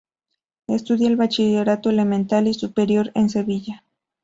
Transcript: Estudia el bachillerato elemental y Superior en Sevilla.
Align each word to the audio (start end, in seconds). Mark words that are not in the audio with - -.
Estudia 0.65 1.07
el 1.07 1.15
bachillerato 1.15 1.91
elemental 1.91 2.47
y 2.47 2.55
Superior 2.55 3.11
en 3.13 3.29
Sevilla. 3.29 3.83